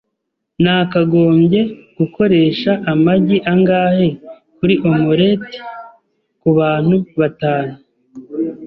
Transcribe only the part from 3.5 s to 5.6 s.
angahe kuri omelet